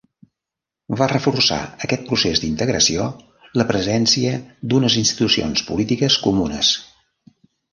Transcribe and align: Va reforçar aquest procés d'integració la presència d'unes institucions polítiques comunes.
Va 1.01 1.07
reforçar 1.09 1.57
aquest 1.87 2.07
procés 2.07 2.41
d'integració 2.45 3.05
la 3.63 3.67
presència 3.73 4.33
d'unes 4.73 4.99
institucions 5.03 5.65
polítiques 5.69 6.17
comunes. 6.27 6.73